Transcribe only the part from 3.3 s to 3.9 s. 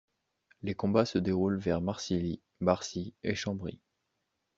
Chambry.